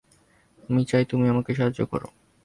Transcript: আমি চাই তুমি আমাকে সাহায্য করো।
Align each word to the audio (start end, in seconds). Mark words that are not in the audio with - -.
আমি 0.63 0.81
চাই 0.85 1.03
তুমি 1.05 1.25
আমাকে 1.29 1.51
সাহায্য 1.55 1.81
করো। 1.85 2.07